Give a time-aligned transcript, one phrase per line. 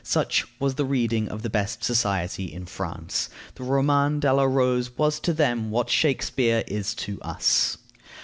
[0.03, 3.29] Such was the reading of the best society in France.
[3.53, 7.77] The Roman de la Rose was to them what Shakspeare is to us.